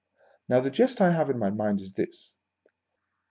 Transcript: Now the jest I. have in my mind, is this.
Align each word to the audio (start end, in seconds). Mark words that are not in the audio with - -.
Now 0.49 0.61
the 0.61 0.71
jest 0.71 0.99
I. 0.99 1.11
have 1.11 1.29
in 1.29 1.37
my 1.37 1.51
mind, 1.51 1.79
is 1.79 1.93
this. 1.93 2.31